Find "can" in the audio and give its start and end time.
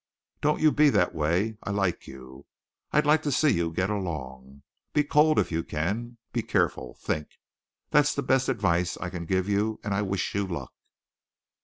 5.63-6.17, 9.11-9.25